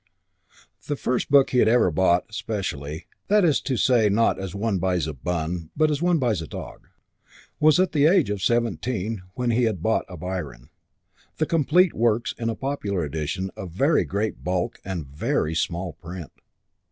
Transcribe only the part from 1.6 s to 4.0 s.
ever bought "specially" that is to